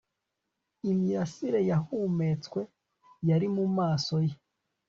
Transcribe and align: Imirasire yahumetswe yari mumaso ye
Imirasire 0.91 1.59
yahumetswe 1.71 2.61
yari 3.29 3.47
mumaso 3.55 4.15
ye 4.27 4.35